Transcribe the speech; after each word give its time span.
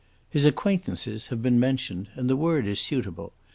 His 0.31 0.45
"acquaintances" 0.45 1.27
have 1.27 1.43
been 1.43 1.59
mentioned, 1.59 2.09
and 2.15 2.27
the 2.27 2.35
word 2.35 2.65
is 2.65 2.79
suitable. 2.79 3.33